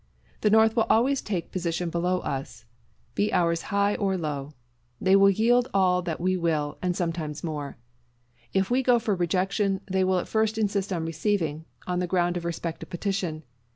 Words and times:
The 0.39 0.49
North 0.49 0.75
will 0.75 0.87
always 0.89 1.21
take 1.21 1.51
position 1.51 1.91
below 1.91 2.21
us, 2.21 2.65
be 3.13 3.31
ours 3.31 3.61
high 3.69 3.93
or 3.93 4.17
low. 4.17 4.53
They 4.99 5.15
will 5.15 5.29
yield 5.29 5.69
all 5.75 6.01
that 6.01 6.19
we 6.19 6.35
will 6.35 6.79
and 6.81 6.97
something 6.97 7.35
more. 7.43 7.77
If 8.51 8.71
we 8.71 8.81
go 8.81 8.97
for 8.97 9.13
rejection, 9.13 9.79
they 9.85 10.03
will 10.03 10.17
at 10.17 10.27
first 10.27 10.57
insist 10.57 10.91
on 10.91 11.05
receiving, 11.05 11.65
on 11.85 11.99
the 11.99 12.07
ground 12.07 12.35
of 12.35 12.45
respect 12.45 12.79
for 12.79 12.87
petition. 12.87 13.43